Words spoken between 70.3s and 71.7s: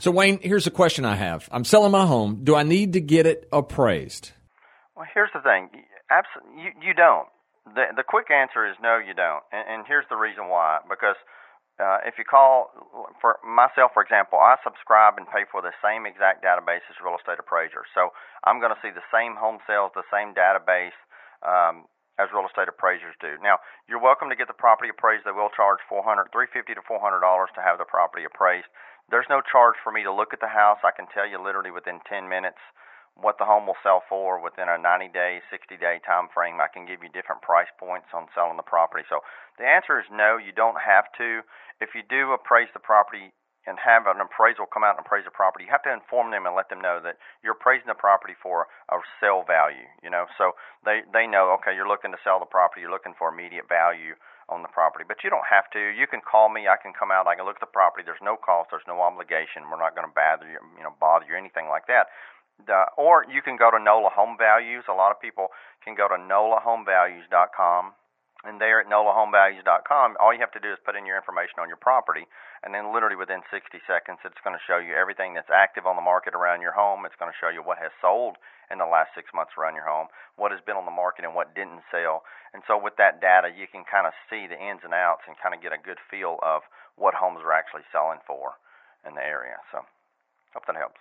you have to do is put in your information on